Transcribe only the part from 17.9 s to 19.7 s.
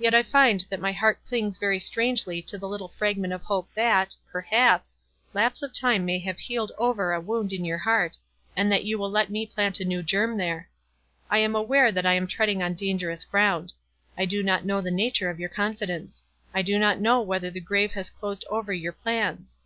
has closed over your plans.